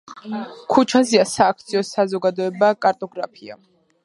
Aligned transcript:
ქუჩაზეა 0.75 1.25
სააქციო 1.33 1.83
საზოგადოება 1.91 2.71
„კარტოგრაფია“. 2.87 3.61